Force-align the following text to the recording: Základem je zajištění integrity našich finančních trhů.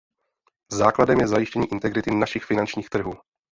Základem 0.71 1.19
je 1.19 1.27
zajištění 1.27 1.71
integrity 1.71 2.11
našich 2.11 2.43
finančních 2.43 2.89
trhů. 2.89 3.13